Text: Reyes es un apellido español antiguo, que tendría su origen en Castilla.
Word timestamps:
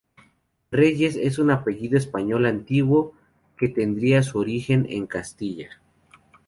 Reyes 0.71 1.15
es 1.15 1.37
un 1.37 1.51
apellido 1.51 1.95
español 1.95 2.47
antiguo, 2.47 3.13
que 3.55 3.67
tendría 3.69 4.23
su 4.23 4.39
origen 4.39 4.87
en 4.89 5.05
Castilla. 5.05 5.79